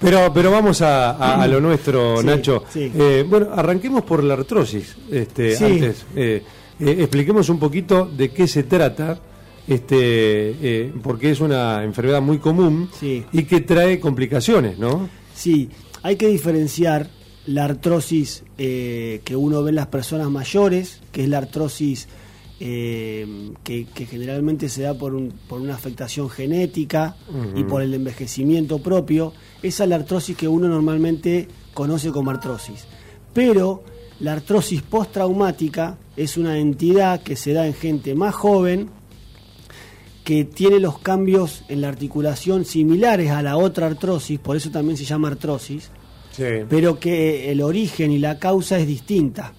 [0.00, 1.10] Pero, pero vamos a,
[1.42, 2.64] a, lo nuestro, Sí, Nacho.
[2.70, 2.90] sí.
[2.94, 4.96] Eh, bueno, arranquemos por la artrosis.
[5.10, 5.64] Este, Sí.
[5.64, 6.42] Antes, eh,
[6.80, 9.18] eh, expliquemos un poquito de qué se trata,
[9.68, 9.96] este,
[10.62, 15.08] eh, porque es una enfermedad muy común y que trae complicaciones, ¿no?
[15.34, 15.68] Sí,
[16.02, 17.08] hay que diferenciar
[17.46, 22.08] la artrosis eh, que uno ve en las personas mayores, que es la artrosis
[22.62, 23.26] eh,
[23.64, 27.16] que, que generalmente se da por, un- por una afectación genética
[27.56, 29.32] y por el envejecimiento propio.
[29.62, 32.84] Esa es la artrosis que uno normalmente conoce como artrosis.
[33.32, 33.82] Pero
[34.20, 38.90] la artrosis postraumática es una entidad que se da en gente más joven
[40.24, 44.96] que tiene los cambios en la articulación similares a la otra artrosis, por eso también
[44.96, 45.90] se llama artrosis,
[46.30, 46.44] Sí.
[46.68, 49.52] pero que el origen y la causa es distinta.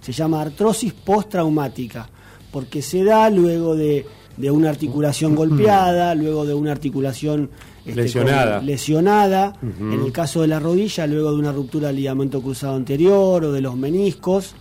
[0.00, 2.08] Se llama artrosis postraumática,
[2.50, 7.50] porque se da luego de, de una articulación golpeada, luego de una articulación
[7.84, 8.60] este, Lesionada.
[8.62, 13.44] lesionada, en el caso de la rodilla, luego de una ruptura del ligamento cruzado anterior
[13.44, 14.54] o de los meniscos,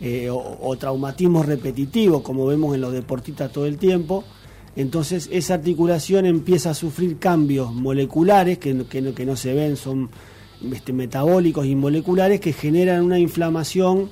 [0.00, 4.24] eh, o, o traumatismo repetitivo, como vemos en los deportistas todo el tiempo.
[4.76, 9.54] Entonces esa articulación empieza a sufrir cambios moleculares que, no- que, no, que no se
[9.54, 10.10] ven, son
[10.70, 14.10] este, metabólicos y moleculares que generan una inflamación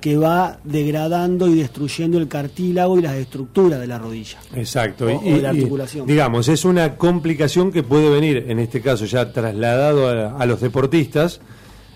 [0.00, 4.38] que va degradando y destruyendo el cartílago y las estructuras de la rodilla.
[4.54, 5.06] Exacto.
[5.06, 6.06] O- o de la articulación.
[6.06, 10.60] digamos, es una complicación que puede venir, en este caso ya trasladado a, a los
[10.60, 11.40] deportistas,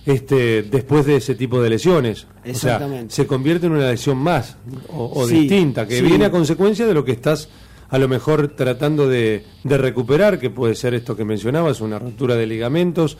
[0.06, 2.24] este, después de ese tipo de lesiones.
[2.24, 3.14] O sea, Exactamente.
[3.14, 4.56] se convierte en una lesión más
[4.88, 6.02] o, o Sí, distinta, que sí.
[6.02, 7.48] viene a consecuencia de lo que estás
[7.90, 12.36] a lo mejor tratando de, de recuperar, que puede ser esto que mencionabas, una ruptura
[12.36, 13.18] de ligamentos,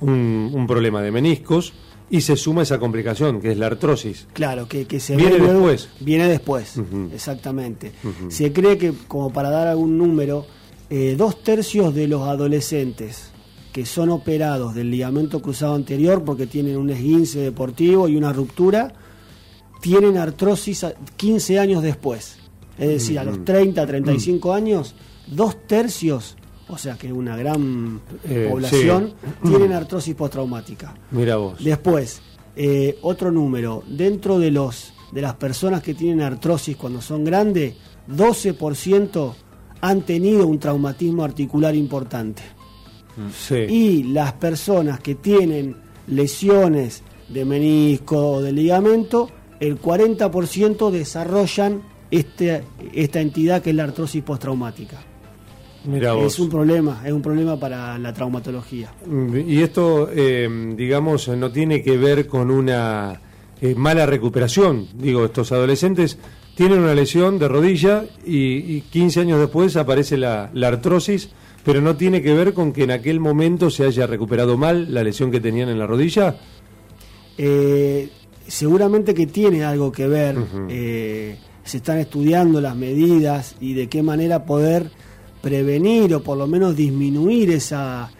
[0.00, 1.72] un, un problema de meniscos,
[2.10, 4.26] y se suma esa complicación, que es la artrosis.
[4.32, 5.88] Claro, que, que se Viene luego- después.
[6.00, 6.74] Viene después,
[7.12, 7.92] exactamente.
[8.28, 10.46] Se cree que, como para dar algún número,
[10.90, 13.30] eh, dos tercios de los adolescentes
[13.72, 18.94] que son operados del ligamento cruzado anterior porque tienen un esguince deportivo y una ruptura,
[19.82, 22.36] tienen artrosis a- 15 años después.
[22.78, 24.94] Es decir, a los 30, 35 años,
[25.26, 26.36] dos tercios,
[26.68, 29.48] o sea que una gran Eh, población, sí.
[29.48, 30.94] tienen artrosis postraumática.
[31.10, 31.62] Mira vos.
[31.62, 32.20] Después,
[32.56, 37.74] eh, otro número, dentro de los de las personas que tienen artrosis cuando son grandes,
[38.08, 39.34] 12%
[39.80, 42.42] han tenido un traumatismo articular importante.
[43.34, 43.54] Sí.
[43.56, 49.30] Y las personas que tienen lesiones de menisco o de ligamento,
[49.60, 52.62] el 40% desarrollan este,
[52.94, 54.98] esta entidad que es la artrosis postraumática.
[55.84, 56.34] Mira vos.
[56.34, 58.92] Es un problema, es un problema para la traumatología.
[59.46, 63.20] Y esto, eh, digamos, no tiene que ver con una
[63.60, 64.88] eh, mala recuperación.
[64.94, 66.18] Digo, estos adolescentes
[66.54, 71.30] tienen una lesión de rodilla y, y 15 años después aparece la, la artrosis,
[71.64, 75.02] pero no tiene que ver con que en aquel momento se haya recuperado mal la
[75.04, 76.36] lesión que tenían en la rodilla.
[77.36, 78.10] Eh,
[78.48, 80.36] seguramente que tiene algo que ver.
[80.68, 84.90] Eh, se están estudiando las medidas y de qué manera poder
[85.40, 88.10] prevenir o por lo menos disminuir esa,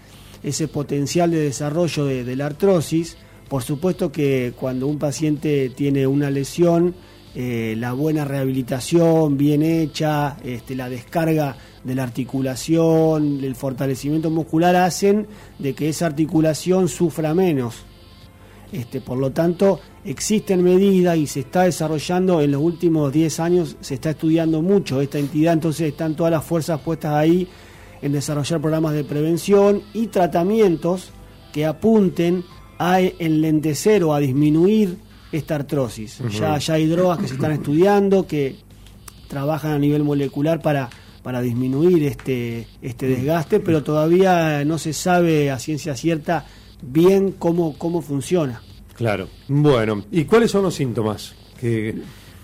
[0.42, 3.16] ese potencial de desarrollo de, la artrosis.
[3.48, 6.94] Por supuesto que cuando un paciente tiene una lesión,
[7.34, 14.76] eh, la buena rehabilitación bien hecha, este, la descarga de la articulación, el fortalecimiento muscular
[14.76, 15.26] hacen
[15.58, 17.87] de que esa articulación sufra menos.
[18.70, 23.76] Este, por lo tanto, existen medidas y se está desarrollando en los últimos 10 años,
[23.80, 27.48] se está estudiando mucho esta entidad, entonces están todas las fuerzas puestas ahí
[28.02, 31.10] en desarrollar programas de prevención y tratamientos
[31.52, 32.44] que apunten
[32.78, 34.98] a enlentecer o a disminuir
[35.32, 36.18] esta artrosis.
[36.30, 38.56] ya, ya hay drogas que se están estudiando, que
[39.28, 40.90] trabajan a nivel molecular para,
[41.22, 46.46] para disminuir este, este desgaste, pero todavía no se sabe a ciencia cierta
[46.82, 48.62] bien cómo, cómo funciona.
[48.94, 49.28] Claro.
[49.48, 51.94] Bueno, ¿y cuáles son los síntomas que,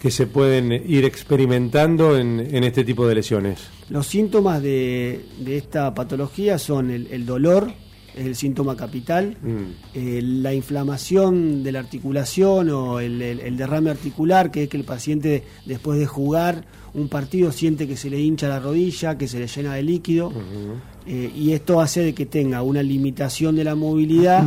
[0.01, 3.61] que se pueden ir experimentando en, en este tipo de lesiones?
[3.91, 7.73] Los síntomas de, de esta patología son el, el dolor,
[8.15, 9.63] es el síntoma capital, Mm.
[9.95, 14.77] eh, la inflamación de la articulación o el, el- el derrame articular, que es que
[14.77, 16.65] el paciente después de jugar
[16.95, 20.33] un partido siente que se le hincha la rodilla, que se le llena de líquido,
[21.07, 24.45] eh, y esto hace de que tenga una limitación de la movilidad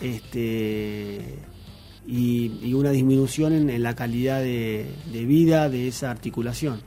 [0.00, 1.20] este,
[2.06, 6.80] y, y una disminución en, en la calidad de, de vida de esa articulación.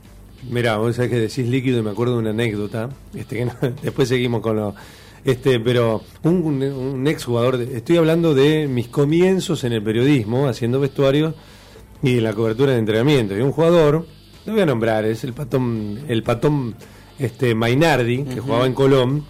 [0.50, 3.52] Mirá, vos sabés que decís líquido y me acuerdo de una anécdota, este, que no-
[3.82, 4.74] después seguimos con lo...
[5.24, 9.82] Este, pero un, un, un ex jugador, de- estoy hablando de mis comienzos en el
[9.82, 11.34] periodismo, haciendo vestuario
[12.02, 13.36] y en la cobertura de entrenamiento.
[13.36, 14.04] Y un jugador,
[14.46, 16.74] lo voy a nombrar, es el patón, el patón
[17.22, 19.24] este, Mainardi, que jugaba en Colón,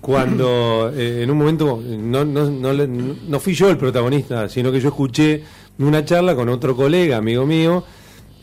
[0.00, 4.80] cuando eh, en un momento, no, no, no, no fui yo el protagonista, sino que
[4.80, 5.42] yo escuché
[5.78, 7.84] una charla con otro colega, amigo mío,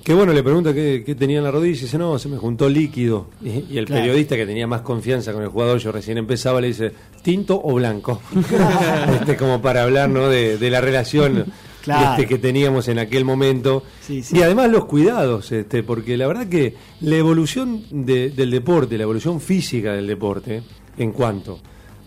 [0.04, 2.68] que bueno, le pregunta qué, tenía en la rodilla y dice, no, se me juntó
[2.68, 3.28] líquido.
[3.42, 6.92] Y, el periodista que tenía más confianza con el jugador, yo recién empezaba, le dice,
[7.22, 8.22] ¿tinto o blanco?
[9.22, 10.28] este, como para hablar ¿no?
[10.28, 11.46] de, la relación
[11.86, 13.84] este, que teníamos en aquel momento.
[14.10, 19.42] Y además los cuidados, este, porque la verdad que la evolución del deporte, la evolución
[19.42, 20.64] física del deporte,
[20.98, 21.60] en cuanto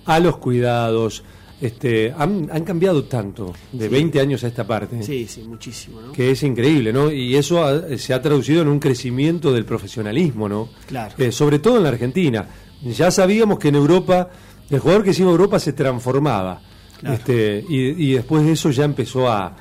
[0.04, 1.24] a los cuidados,
[1.60, 5.02] este, han, cambiado tanto de 20 años a esta parte.
[5.02, 6.12] Sí, sí, muchísimo.
[6.12, 7.10] Que es increíble, ¿no?
[7.10, 7.64] Y eso
[7.96, 10.68] se ha traducido en un crecimiento del profesionalismo, ¿no?
[10.86, 11.14] Claro.
[11.18, 12.46] Eh, sobre todo en la Argentina.
[12.82, 14.28] Ya sabíamos que en Europa,
[14.68, 16.60] el jugador que se iba a Europa se transformaba.
[17.02, 19.54] Este, y, después de eso ya empezó a,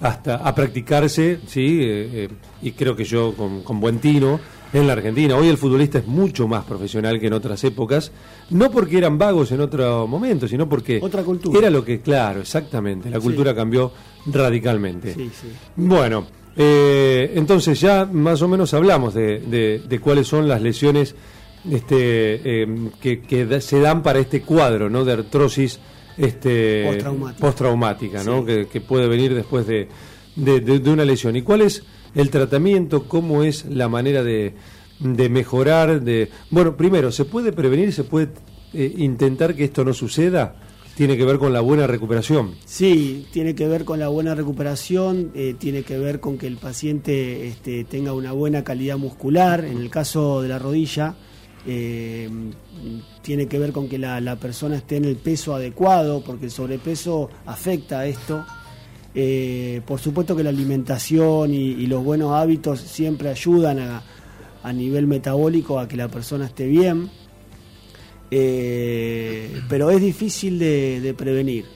[0.00, 1.80] hasta, a practicarse, ¿sí?
[1.82, 2.28] Eh, eh,
[2.62, 4.40] y creo que yo con, con buen tino
[4.72, 5.36] en la Argentina.
[5.36, 8.10] Hoy el futbolista es mucho más profesional que en otras épocas,
[8.50, 11.58] no porque eran vagos en otro momento, sino porque Otra cultura.
[11.58, 13.92] era lo que, claro, exactamente, la cultura cambió
[14.26, 15.14] radicalmente.
[15.76, 16.26] Bueno,
[16.56, 21.14] eh, entonces ya más o menos hablamos de, de, cuáles son las lesiones
[21.70, 25.04] este, eh, que, se dan para este cuadro ¿no?
[25.04, 25.80] de artrosis
[26.16, 27.02] este,
[27.38, 28.44] postraumática, ¿no?
[28.44, 29.88] que, puede venir después de,
[30.36, 31.36] de una lesión.
[31.36, 31.82] ¿Y cuál es
[32.14, 34.54] el tratamiento, cómo es la manera de,
[35.02, 38.28] de mejorar, de bueno, primero, ¿se puede prevenir, se puede
[38.72, 40.56] eh, intentar que esto no suceda?
[40.96, 42.54] Tiene que ver con la buena recuperación.
[42.66, 46.58] Sí, tiene que ver con la buena recuperación, eh, tiene que ver con que el
[46.58, 49.64] paciente este, tenga una buena calidad muscular.
[49.64, 51.14] En el caso de la rodilla,
[51.66, 52.28] eh,
[53.22, 56.50] tiene que ver con que la, la, persona esté en el peso adecuado, porque el
[56.50, 58.44] sobrepeso afecta a esto.
[59.14, 65.78] Eh, por supuesto que la alimentación y, los buenos hábitos siempre ayudan a, nivel metabólico
[65.78, 67.10] a que la persona esté bien,
[68.30, 71.66] eh, pero es difícil de, prevenir,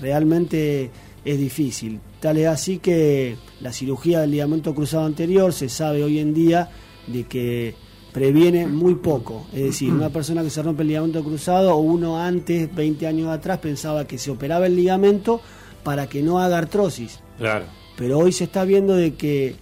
[0.00, 0.90] realmente
[1.24, 2.00] es difícil.
[2.20, 6.70] Tal es así que la cirugía del ligamento cruzado anterior se sabe hoy en día
[7.06, 7.74] de que
[8.16, 9.46] previene muy poco.
[9.52, 13.28] Es decir, una persona que se rompe el ligamento cruzado o uno antes, 20 años
[13.28, 15.42] atrás, pensaba que se operaba el ligamento
[15.84, 17.20] para que no haga artrosis.
[17.36, 17.66] Claro.
[17.94, 19.56] Pero hoy se está viendo de que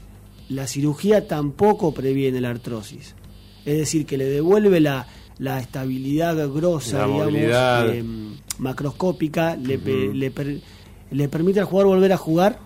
[0.48, 3.16] la cirugía tampoco previene la artrosis.
[3.64, 5.08] Es decir, que le devuelve la,
[5.58, 9.78] estabilidad grosa, digamos, em, macroscópica, le,
[10.14, 12.60] le, permite al jugador volver a jugar,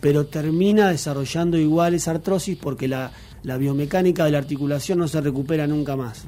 [0.00, 3.12] pero termina desarrollando igual esa artrosis porque la,
[3.42, 6.26] biomecánica de la articulación no se recupera nunca más.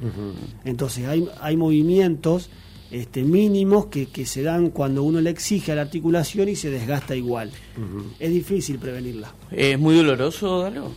[0.63, 2.49] Entonces hay, hay movimientos
[2.91, 7.15] este, mínimos que, se dan cuando uno le exige a la articulación y se desgasta
[7.15, 7.49] igual.
[8.19, 9.33] Es difícil prevenirla.
[9.49, 10.91] ¿Es muy doloroso, Dalo?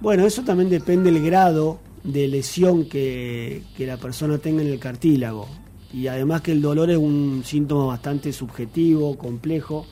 [0.00, 5.46] Bueno, eso también depende del grado de lesión que, la persona tenga en el cartílago.
[5.94, 9.86] Y además que el dolor es un síntoma bastante subjetivo, complejo.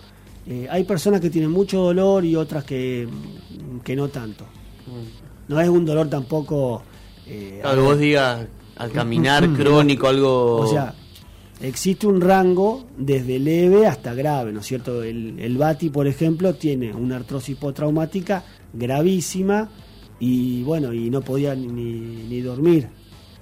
[0.49, 3.07] Eh, hay personas que tienen mucho dolor y otras que,
[3.95, 4.45] no tanto.
[5.49, 6.83] No es un dolor tampoco...
[7.27, 8.47] Eh, vos digas
[8.77, 10.57] al caminar crónico, algo...
[10.57, 10.95] O sea,
[11.61, 15.03] existe un rango desde leve hasta grave, ¿no es cierto?
[15.03, 19.69] El, el Bati, por ejemplo, tiene una artrosis postraumática gravísima
[20.19, 21.73] y bueno, y no podía ni,
[22.29, 22.89] ni dormir.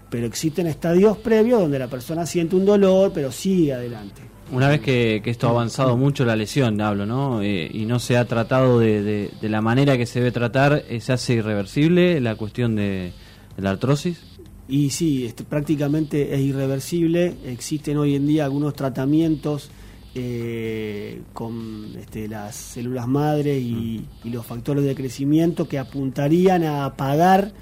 [0.09, 4.23] Pero existen estadios previos donde la persona siente un dolor, pero sigue adelante.
[4.51, 7.43] Una vez que, esto ha avanzado mucho la lesión, hablo, ¿no?
[7.43, 11.01] Eh, y no se ha tratado de, de, la manera que se debe tratar, eh,
[11.01, 13.13] ¿se hace irreversible la cuestión de
[13.59, 14.23] la artrosis?
[14.69, 17.35] Y sí, este, prácticamente es irreversible.
[17.47, 19.71] Existen hoy en día algunos tratamientos
[20.15, 27.53] eh, con este, las células madre y, los factores de crecimiento que apuntarían a apagar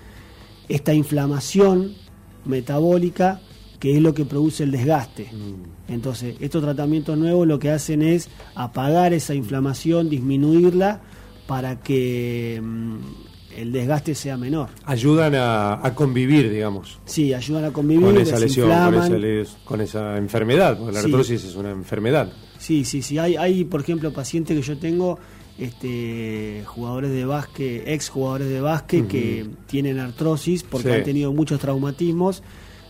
[0.68, 1.94] esta inflamación
[2.44, 3.40] metabólica
[3.78, 5.30] que es lo que produce el desgaste.
[5.32, 5.92] Mm.
[5.92, 11.00] Entonces, estos tratamientos nuevos lo que hacen es apagar esa inflamación, disminuirla
[11.46, 12.96] para que mm,
[13.56, 14.68] el desgaste sea menor.
[14.84, 16.98] Ayudan a, convivir, digamos.
[17.04, 18.04] Sí, ayudan a convivir.
[18.04, 18.70] Con esa lesión,
[19.64, 22.32] con esa, enfermedad, porque la artrosis es una enfermedad.
[22.58, 23.18] Sí, sí, sí.
[23.18, 25.18] Hay, hay, por ejemplo, pacientes que yo tengo,
[25.58, 31.60] este, jugadores de básquet, ex jugadores de básquet que tienen artrosis porque han tenido muchos
[31.60, 32.42] traumatismos.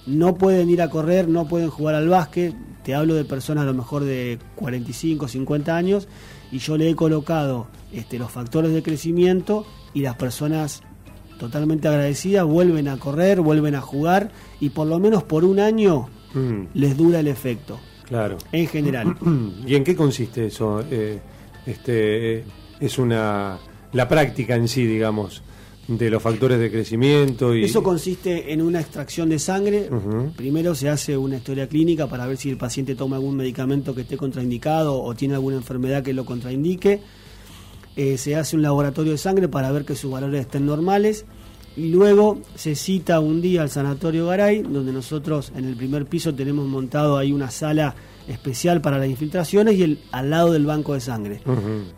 [0.07, 2.55] No pueden ir a correr, no pueden jugar al básquet.
[2.85, 6.09] Te hablo de personas a lo mejor de 45, 50 años
[6.53, 10.83] y yo le he colocado este, los factores de crecimiento y las personas
[11.39, 16.09] totalmente agradecidas vuelven a correr, vuelven a jugar y por lo menos por un año
[16.35, 16.63] mm.
[16.75, 17.79] les dura el efecto.
[18.05, 18.39] Claro.
[18.53, 19.17] En general.
[19.67, 20.81] ¿Y en qué consiste eso?
[20.89, 21.19] Eh,
[21.67, 22.45] este, eh,
[22.79, 23.59] es una
[23.93, 25.43] la práctica en sí, digamos,
[25.89, 27.55] de los factores de crecimiento.
[27.55, 29.89] y Eso consiste en una extracción de sangre.
[30.37, 34.03] Primero se hace una historia clínica para ver si el paciente toma algún medicamento que
[34.03, 37.01] esté contraindicado o tiene alguna enfermedad que lo contraindique.
[37.97, 41.25] Eh, se hace un laboratorio de sangre para ver que sus valores estén normales.
[41.77, 46.35] Y luego se cita un día al Sanatorio Garay, donde nosotros en el primer piso
[46.35, 47.95] tenemos montado ahí una sala
[48.29, 51.41] especial para las infiltraciones y el, al lado del banco de sangre.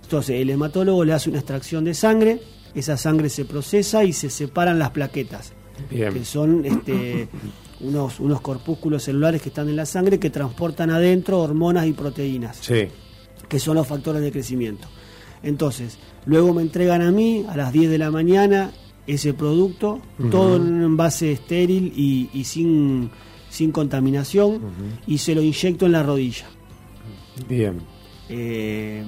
[0.02, 2.40] Entonces, el hematólogo le hace una extracción de sangre,
[2.74, 5.52] esa sangre se procesa y se separan las plaquetas,
[5.90, 6.12] Bien.
[6.12, 7.28] que son este,
[7.80, 12.58] unos, unos corpúsculos celulares que están en la sangre que transportan adentro hormonas y proteínas,
[12.60, 12.88] Sí.
[13.48, 14.88] que son los factores de crecimiento.
[15.42, 18.72] Entonces, luego me entregan a mí a las 10 de la mañana
[19.06, 23.10] ese producto, todo en un envase estéril y, y sin,
[23.48, 24.60] sin contaminación,
[25.06, 26.46] y se lo inyecto en la rodilla.
[27.48, 27.78] Bien.
[28.28, 29.02] Eh,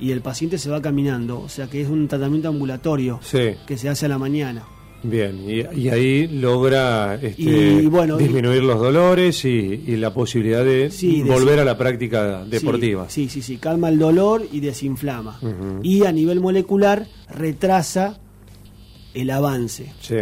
[0.00, 3.54] y el paciente se va caminando, o sea que es un tratamiento ambulatorio Sí.
[3.66, 4.64] que se hace a la mañana.
[5.04, 5.40] Bien.
[5.50, 10.90] Y, y ahí logra este, Y, bueno, y- disminuir los dolores y, la posibilidad de
[10.92, 13.10] Sí, volver a la práctica deportiva.
[13.10, 15.40] Sí, sí, sí, calma el dolor y desinflama.
[15.82, 18.20] Y a nivel molecular retrasa
[19.14, 19.92] el avance.
[20.00, 20.16] Sí.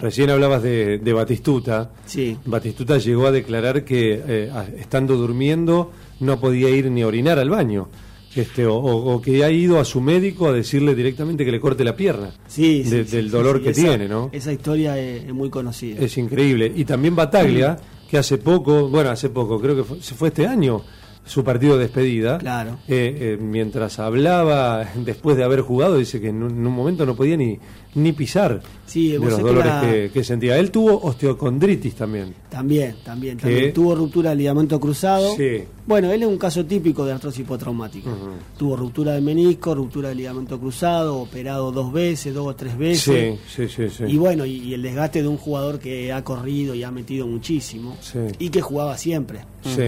[0.00, 1.90] Recién hablabas de, de Batistuta.
[2.06, 7.38] Sí, Batistuta llegó a declarar que eh, estando durmiendo no podía ir ni a orinar
[7.38, 7.88] al baño.
[8.34, 11.82] Este, o, o- que ha ido a su médico a decirle directamente que le corte
[11.82, 12.30] la pierna.
[12.46, 14.30] sí, sí, de- sí, del sí, dolor sí, que esa- tiene, ¿no?
[14.32, 15.98] Esa historia es, es muy conocida.
[16.00, 16.70] Es increíble.
[16.76, 17.76] Y también Bataglia,
[18.08, 20.80] que hace poco, bueno, hace poco, creo que fue, se fue este año,
[21.24, 22.38] su partido de despedida.
[22.38, 22.78] Claro.
[22.86, 27.04] Eh, eh, mientras hablaba, después de haber jugado, dice que en un, en un momento
[27.06, 27.58] no podía ni,
[27.94, 30.58] ni pisar Sí, de los dolores la- que, que sentía.
[30.58, 32.34] Él tuvo osteocondritis también.
[32.48, 33.72] También, también, Que- también.
[33.72, 35.36] Tuvo ruptura del ligamento cruzado.
[35.36, 35.62] Sí.
[35.86, 38.10] Bueno, él es un caso típico de artrosis hipotraumática.
[38.58, 43.38] Tuvo ruptura del menisco, ruptura del ligamento cruzado, operado dos veces, dos o tres veces.
[43.46, 43.88] Sí, sí, sí.
[43.96, 44.04] sí.
[44.08, 47.26] Y bueno, y, y el desgaste de un jugador que ha corrido y ha metido
[47.28, 48.18] muchísimo Sí.
[48.40, 49.40] y que jugaba siempre.
[49.62, 49.82] Sí.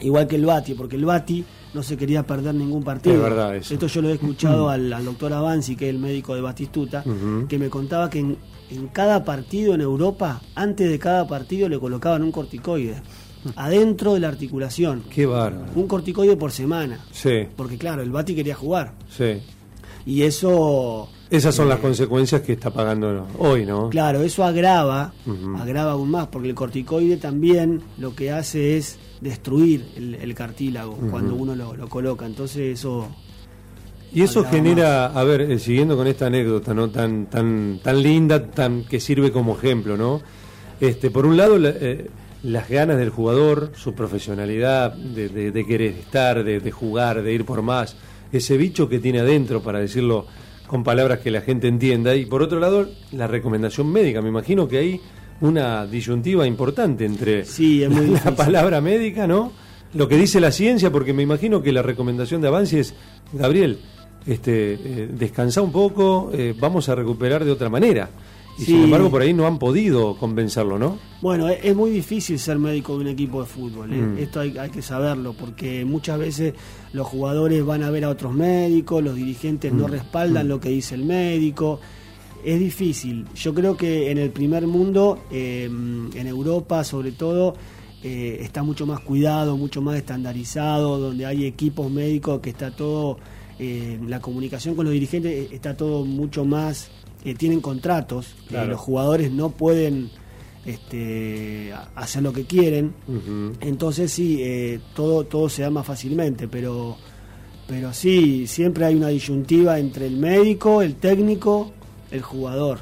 [0.00, 3.14] Igual que el Bati, porque el Bati no se quería perder ningún partido.
[3.16, 3.74] Es verdad eso.
[3.74, 7.04] Esto yo lo he escuchado al, al doctor Avanzi, que es el médico de Batistuta,
[7.48, 8.36] que me contaba que en,
[8.70, 12.96] en cada partido en Europa, antes de cada partido le colocaban un corticoide
[13.56, 15.02] adentro de la articulación.
[15.10, 15.70] Qué bárbaro.
[15.74, 17.04] Un corticoide por semana.
[17.12, 18.94] Sí, Porque claro, el Bati quería jugar.
[19.08, 19.40] sí.
[20.08, 23.90] Y eso Esas son las consecuencias que está pagando hoy, ¿no?
[23.90, 25.12] Claro, eso agrava,
[25.58, 30.96] agrava aún más, porque el corticoide también lo que hace es destruir el, el cartílago
[31.10, 32.26] cuando uno lo, lo coloca.
[32.26, 33.08] Entonces eso...
[34.12, 36.88] Y eso genera, a ver, eh, siguiendo con esta anécdota, ¿no?
[36.90, 40.22] Tan, tan, tan linda, tan que sirve como ejemplo, ¿no?
[40.80, 42.08] Este, por un lado, la- eh,
[42.44, 47.32] las ganas del jugador, su profesionalidad, de, de- de querer estar, de, de jugar, de
[47.34, 47.96] ir por más,
[48.32, 50.26] ese bicho que tiene adentro, para decirlo
[50.66, 52.14] con palabras que la gente entienda.
[52.14, 54.22] Y por otro lado, la recomendación médica.
[54.22, 55.00] Me imagino que hay
[55.40, 59.52] una disyuntiva importante entre Sí, es muy la palabra médica, ¿no?
[59.94, 62.94] Lo que dice la ciencia, porque me imagino que la recomendación de avance es,
[63.32, 63.78] Gabriel,
[64.26, 68.10] este, eh, descansa un poco, eh, vamos a recuperar de otra manera.
[68.58, 68.72] Y Sí.
[68.72, 70.98] sin embargo, por ahí no han podido convencerlo, ¿no?
[71.20, 73.92] Bueno, es, es muy difícil ser médico de un equipo de fútbol.
[73.92, 73.96] ¿eh?
[73.96, 74.18] Mm.
[74.18, 76.54] Esto hay, hay que saberlo, porque muchas veces
[76.94, 79.76] los jugadores van a ver a otros médicos, los dirigentes Mm.
[79.78, 81.80] no respaldan lo que dice el médico.
[82.44, 83.26] Es difícil.
[83.34, 87.54] Yo creo que en el primer mundo, eh, en Europa sobre todo,
[88.02, 93.18] eh, está mucho más cuidado, mucho más estandarizado, donde hay equipos médicos que está todo,
[93.58, 96.88] eh, la comunicación con los dirigentes está todo mucho más,
[97.24, 98.70] eh, tienen contratos, Claro.
[98.72, 100.10] los jugadores no pueden
[100.64, 102.92] este, hacer lo que quieren,
[103.60, 106.96] entonces sí, eh, todo, todo se da más fácilmente, pero,
[107.68, 111.72] pero sí, siempre hay una disyuntiva entre el médico, el técnico,
[112.10, 112.78] el jugador.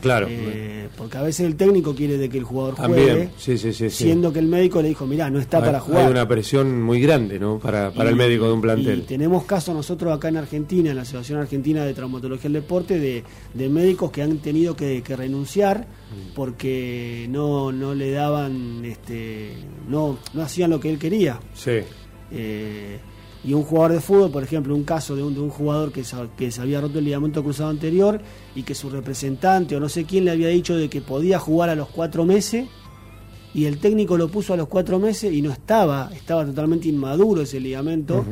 [0.00, 0.26] Claro.
[0.28, 3.88] Eh, porque a veces el técnico quiere de que el jugador juegue, sí, sí, sí.
[3.88, 4.04] sí.
[4.04, 6.06] siendo que el médico le dijo, mirá, no está hay, para jugar.
[6.06, 7.60] hay una presión muy grande, ¿no?
[7.60, 9.02] Para, para el médico de un Y plantel.
[9.04, 13.22] tenemos casos nosotros acá en Argentina, en la Asociación Argentina de Traumatología del Deporte, de,
[13.54, 16.34] de médicos que han tenido que, que renunciar Mm.
[16.34, 19.54] porque no, no le daban, este,
[19.88, 21.40] no, no hacían lo que él quería.
[21.54, 21.78] Sí.
[22.30, 22.98] Eh,
[23.44, 26.02] y un jugador de fútbol, por ejemplo, un caso de un, de un jugador que,
[26.36, 28.20] que se había roto el ligamento cruzado anterior
[28.54, 31.68] y que su representante o no sé quién le había dicho de que podía jugar
[31.68, 32.66] a los cuatro meses
[33.54, 37.42] y el técnico lo puso a los cuatro meses y no estaba, estaba totalmente inmaduro
[37.42, 38.24] ese ligamento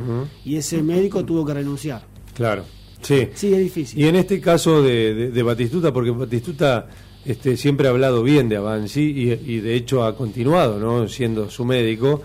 [0.45, 2.03] y ese médico tuvo que renunciar.
[2.33, 2.63] Claro.
[3.01, 3.27] Sí.
[3.33, 3.99] Sí, es difícil.
[3.99, 6.87] Y en este caso de, de- de Batistuta, porque Batistuta
[7.25, 11.07] este, siempre ha hablado bien de Avanzi y, y de hecho ha continuado ¿no?
[11.07, 12.21] siendo su médico,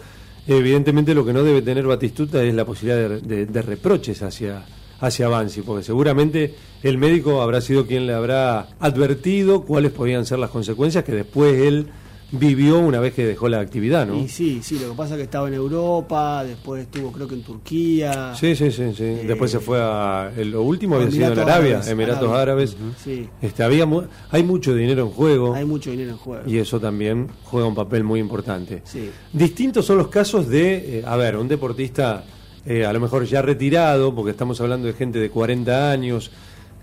[0.47, 4.65] evidentemente lo que no debe tener Batistuta es la posibilidad de, de- de reproches hacia,
[5.01, 10.39] hacia Bansi, porque seguramente el médico habrá sido quien le habrá advertido cuáles podían ser
[10.39, 11.87] las consecuencias que después él
[12.33, 14.17] vivió una vez que dejó la actividad, ¿no?
[14.17, 17.35] Y sí, sí, lo que pasa es que estaba en Europa, después estuvo creo que
[17.35, 18.35] en Turquía.
[18.35, 19.05] Sí, sí, sí, sí.
[19.27, 22.77] después se fue a lo último había sido en Arabia, Emiratos Árabes.
[23.03, 23.29] Sí.
[23.41, 23.87] Este había
[24.31, 25.55] hay mucho dinero en juego.
[25.55, 26.43] Hay mucho dinero en juego.
[26.47, 28.83] Y eso también juega un papel muy importante.
[28.85, 29.11] Sí.
[29.33, 32.25] Distintos son los casos de, eh, a ver, un deportista
[32.67, 36.33] eh, a lo mejor ya retirado, porque estamos hablando de gente de 40 años,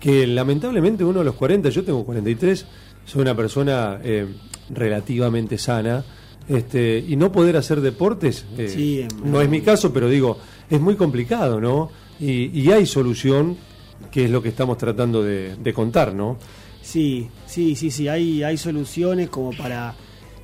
[0.00, 2.66] que lamentablemente uno de los 40, yo tengo 43,
[3.04, 4.26] soy una persona eh,
[4.70, 6.04] relativamente sana,
[6.48, 10.94] este, y no poder hacer deportes, eh, no es mi caso, pero digo, es muy
[10.96, 11.90] complicado, ¿no?
[12.20, 13.56] Y, hay solución,
[14.10, 16.38] que es lo que estamos tratando de, de contar, ¿no?
[16.80, 19.94] Sí, sí, sí, sí, hay, hay soluciones como para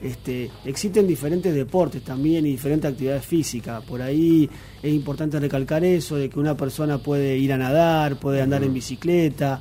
[0.03, 3.85] este, existen diferentes deportes también y diferentes actividades físicas.
[3.85, 4.49] Por ahí
[4.83, 8.73] es importante recalcar eso, de que una persona puede ir a nadar, puede andar en
[8.73, 9.61] bicicleta,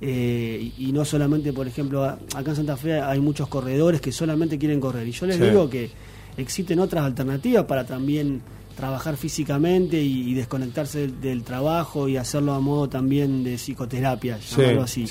[0.00, 4.58] eh, y, no solamente, por ejemplo, acá en Santa Fe hay muchos corredores que solamente
[4.58, 5.06] quieren correr.
[5.06, 5.90] Y yo les digo que
[6.36, 8.40] existen otras alternativas para también
[8.76, 15.04] trabajar físicamente y, desconectarse del, trabajo y hacerlo a modo también de psicoterapia, llamarlo así.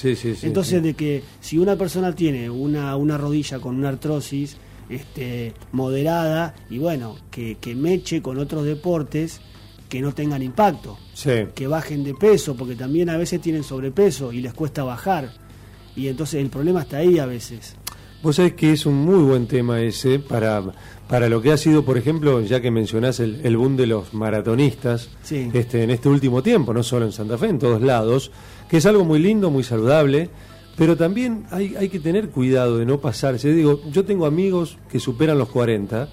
[0.44, 4.56] Entonces, de que si una persona tiene una, una rodilla con una artrosis,
[4.90, 9.42] este, moderada y bueno, que, que meche con otros deportes
[9.90, 10.98] que no tengan impacto,
[11.56, 15.32] que bajen de peso, porque también a veces tienen sobrepeso y les cuesta bajar.
[15.96, 17.76] Y entonces el problema está ahí a veces.
[18.22, 20.64] Vos sabés que es un muy buen tema ese para,
[21.08, 24.14] para lo que ha sido, por ejemplo, ya que mencionás el, el boom de los
[24.14, 28.32] maratonistas este, en este último tiempo, no solo en Santa Fe, en todos lados,
[28.68, 30.30] que es algo muy lindo, muy saludable
[30.78, 33.52] pero también hay, hay que tener cuidado de no pasarse.
[33.52, 36.08] Digo, yo tengo amigos que superan los 40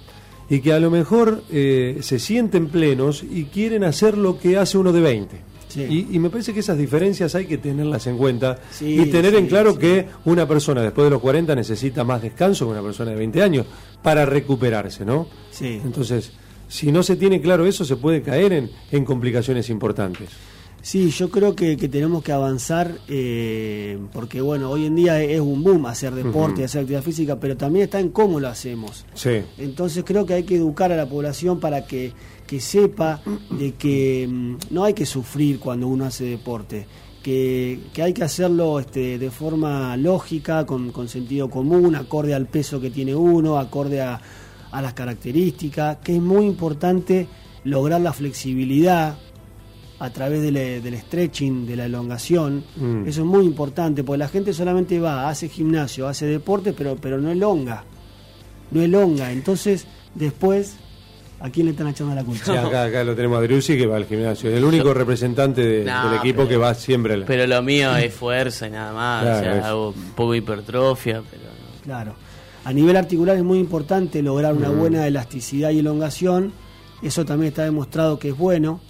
[0.48, 4.78] y que a lo mejor eh, se sienten plenos y quieren hacer lo que hace
[4.78, 5.54] uno de 20.
[5.76, 9.76] Y, me parece que esas diferencias hay que tenerlas en cuenta y tener en claro
[9.76, 13.42] que una persona después de los 40 necesita más descanso que una persona de 20
[13.42, 13.66] años
[14.00, 15.26] para recuperarse, ¿no?
[15.50, 15.80] Sí.
[15.84, 16.30] Entonces,
[16.68, 20.30] si no se tiene claro eso, se puede caer en, en complicaciones importantes.
[20.84, 25.64] Sí, yo creo que, tenemos que avanzar eh, porque, bueno, hoy en día es un
[25.64, 29.06] boom hacer deporte, hacer actividad física, pero también está en cómo lo hacemos.
[29.14, 29.40] Sí.
[29.56, 32.12] Entonces creo que hay que educar a la población para que,
[32.58, 33.22] sepa
[33.58, 36.86] de que mm, no hay que sufrir cuando uno hace deporte.
[37.22, 42.78] Que, hay que hacerlo este, de forma lógica, con, con, sentido común, acorde al peso
[42.78, 44.20] que tiene uno, acorde a,
[44.70, 47.26] a las características, que es muy importante
[47.64, 49.16] lograr la flexibilidad,
[49.98, 52.64] a través del, stretching, de la elongación.
[52.76, 53.06] Mm.
[53.06, 57.18] Eso es muy importante, porque la gente solamente va, hace gimnasio, hace deporte, pero, pero
[57.18, 57.84] no elonga.
[58.70, 59.30] No elonga.
[59.30, 60.76] Entonces, después,
[61.40, 62.60] ¿a quién le están echando la culpa?
[62.66, 64.50] acá, acá, lo tenemos a Driussi que va al gimnasio.
[64.50, 67.18] Es el único representante del equipo que va siempre.
[67.22, 69.22] Pero lo mío es fuerza y nada más.
[69.22, 71.44] o sea, hago un poco de hipertrofia, pero...
[71.82, 72.14] Claro.
[72.64, 74.78] A nivel articular es muy importante lograr una mm.
[74.78, 76.52] buena elasticidad y elongación
[77.04, 78.80] eso también está demostrado que es bueno.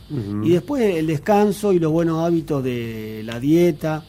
[0.42, 4.04] Y después el descanso y los buenos hábitos de la dieta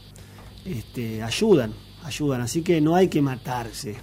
[0.63, 2.41] este, ayudan, ayudan.
[2.41, 3.95] Así que no hay que matarse.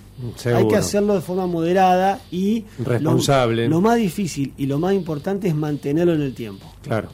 [0.45, 3.69] Hay que hacerlo de forma moderada y responsable.
[3.69, 6.67] Lo, más difícil y lo más importante es mantenerlo en el tiempo.
[6.83, 7.09] Claro.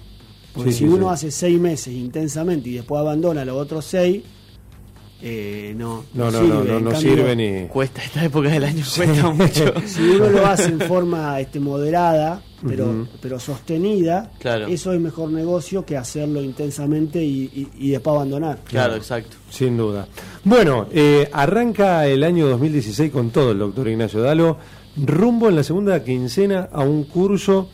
[0.55, 4.22] Porque si uno hace seis meses intensamente y después abandona los otros seis,
[5.21, 7.67] eh, no, no, no, sirve, no, sirve ni.
[7.67, 9.75] Cuesta, esta época del año cuesta mucho.
[9.87, 14.31] si uno lo hace en forma este, moderada, pero, pero sostenida,
[14.69, 18.61] eso es mejor negocio que hacerlo intensamente y, y, después abandonar.
[18.65, 19.37] Claro, exacto.
[19.51, 20.07] Sin duda.
[20.45, 24.59] Bueno, eh, arranca el año 2016 con todo el doctor Ignacio Dalo,
[24.97, 27.69] rumbo en la segunda quincena a un curso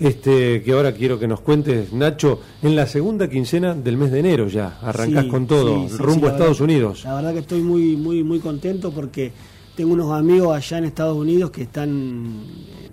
[0.00, 4.20] este, que ahora quiero que nos cuentes, Nacho, en la segunda quincena del mes de
[4.20, 7.04] enero ya, arrancás con todo, rumbo a Estados Unidos.
[7.04, 9.30] La verdad que estoy muy, muy, muy contento porque
[9.76, 12.44] tengo unos amigos allá en Estados Unidos que están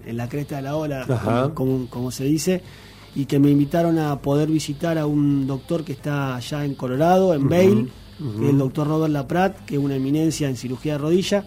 [0.06, 2.62] en la cresta de la ola, como, se dice,
[3.16, 7.34] y que me invitaron a poder visitar a un doctor que está allá en Colorado,
[7.34, 7.90] en Vail,
[8.42, 11.46] el doctor Robert Laprat, que es una eminencia en cirugía de rodilla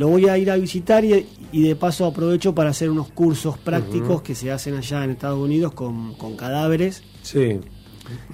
[0.00, 4.22] lo voy a ir a visitar y, de paso aprovecho para hacer unos cursos prácticos
[4.22, 7.02] que se hacen allá en Estados Unidos con, con cadáveres.
[7.20, 7.60] Sí.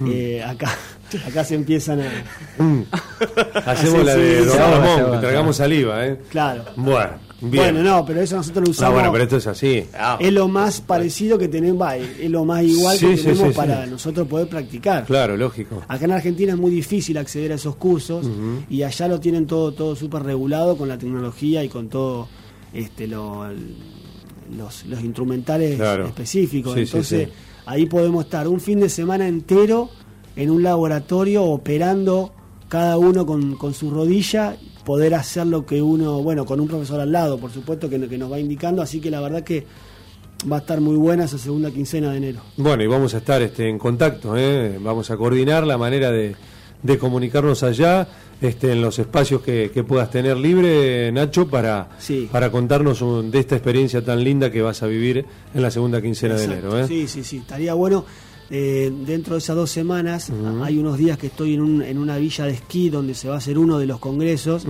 [0.07, 0.73] Eh, acá,
[1.27, 2.63] acá se empiezan a.
[2.63, 2.83] Mm.
[3.65, 6.21] Hacemos la de Don que tragamos saliva, ¿eh?
[6.29, 6.63] Claro.
[6.77, 7.26] Bueno.
[7.39, 8.89] Bueno, no, pero eso nosotros lo usamos.
[8.89, 9.85] No, bueno, pero esto es así.
[9.93, 10.17] Ah.
[10.19, 14.47] Es lo más parecido que tenemos, es lo más igual que tenemos para nosotros poder
[14.47, 15.05] practicar.
[15.05, 15.83] Claro, lógico.
[15.87, 18.27] Acá en Argentina es muy difícil acceder a esos cursos
[18.69, 22.27] y allá lo tienen todo todo súper regulado con la tecnología y con todo
[22.73, 23.53] este los,
[24.49, 26.75] los instrumentales específicos.
[26.75, 27.29] Entonces,
[27.65, 29.89] ahí podemos estar un fin de semana entero
[30.35, 32.33] en un laboratorio operando
[32.67, 37.01] cada uno con, con su rodilla, poder hacer lo que uno, bueno, con un profesor
[37.01, 39.65] al lado, por supuesto, que, que nos va indicando, así que la verdad que
[40.49, 42.39] va a estar muy buena esa segunda quincena de enero.
[42.55, 44.79] Bueno, y vamos a estar este, en contacto, ¿eh?
[44.79, 46.37] vamos a coordinar la manera de,
[46.83, 48.07] de comunicarnos allá,
[48.39, 51.89] este, en los espacios que, que, puedas tener libre, Nacho, para,
[52.31, 56.35] para contarnos de esta experiencia tan linda que vas a vivir en la segunda quincena
[56.35, 56.79] de enero.
[56.79, 56.87] ¿eh?
[56.87, 58.05] Sí, sí, sí, estaría bueno.
[58.49, 60.31] Eh, dentro de esas dos semanas
[60.63, 63.35] hay unos días que estoy en, un, en, una villa de esquí donde se va
[63.35, 64.65] a hacer uno de los congresos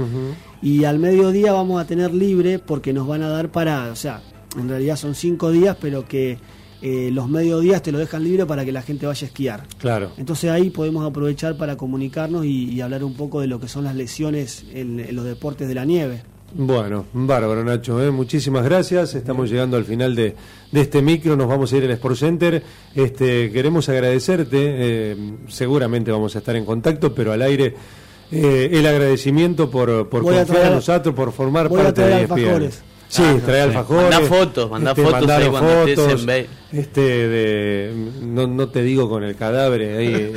[0.61, 4.23] y al mediodía vamos a tener libre porque nos van a dar para, o sea,
[4.57, 6.39] en realidad son cinco días, pero que
[6.81, 9.63] eh, los mediodías te lo dejan libre para que la gente vaya a esquiar.
[9.79, 10.11] Claro.
[10.17, 13.95] Entonces ahí podemos aprovechar para comunicarnos y, hablar un poco de lo que son las
[13.95, 16.23] lesiones en, los deportes de la nieve.
[16.53, 18.09] Bueno, bárbaro Nacho, ¿eh?
[18.09, 19.15] muchísimas gracias.
[19.15, 20.35] Estamos llegando al final de,
[20.71, 22.63] este micro, nos vamos a ir al Sport Center.
[22.95, 27.75] Este, queremos agradecerte, eh, seguramente vamos a estar en contacto, pero al aire
[28.29, 32.86] el agradecimiento por, por confiar en nosotros, por formar parte de ESPN.
[33.09, 34.11] Sí, ah, trae alfajores.
[34.11, 39.07] Manda fotos, manda este, fotos ahí cuando estés en Este, de, no, no te digo
[39.09, 40.33] con el cadáver ahí eh,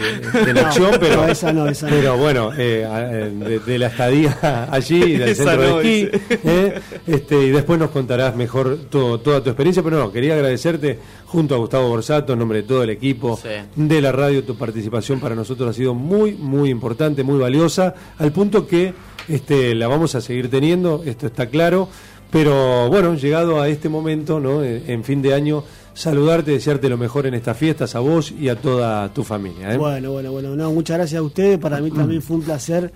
[0.46, 5.16] de la acción, pero, esa no, esa pero bueno, eh, de, de, la estadía allí,
[5.16, 6.18] del centro de esquí.
[6.44, 11.56] Eh, este, y después nos contarás mejor toda tu experiencia, pero no, quería agradecerte junto
[11.56, 13.38] a Gustavo Borsato, en nombre de todo el equipo
[13.74, 18.30] de la radio, tu participación para nosotros ha sido muy, muy importante, muy valiosa, al
[18.30, 18.94] punto que
[19.28, 21.88] este, la vamos a seguir teniendo, esto está claro.
[22.31, 24.62] Pero bueno, llegado a este momento, ¿no?
[24.62, 25.64] en fin de año,
[25.95, 29.75] saludarte, desearte lo mejor en estas fiestas a vos y a toda tu familia.
[29.75, 29.77] ¿eh?
[29.77, 31.59] Bueno, bueno, bueno, no, muchas gracias a ustedes.
[31.59, 32.93] Para mí también fue un placer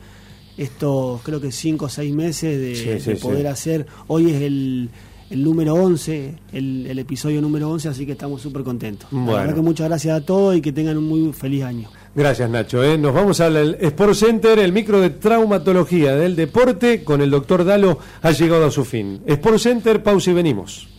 [0.56, 3.86] estos, creo que cinco o seis meses de, poder hacer.
[4.06, 4.88] Hoy es el,
[5.30, 9.08] el número 11, el, el, episodio número 11, así que estamos súper contentos.
[9.10, 9.32] Bueno.
[9.32, 11.90] La verdad que muchas gracias a todos y que tengan un muy feliz año.
[12.14, 12.84] Gracias, Nacho.
[12.84, 12.96] ¿eh?
[12.96, 17.98] Nos vamos al Sport Center, el micro de traumatología del deporte con el doctor Dalo
[18.22, 19.22] ha llegado a su fin.
[19.26, 20.93] Sport Center, pausa y venimos.